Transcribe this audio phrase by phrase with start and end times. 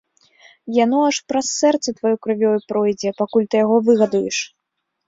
[0.83, 4.37] Яно аж праз сэрца тваё крывёю пройдзе, пакуль ты яго выгадуеш.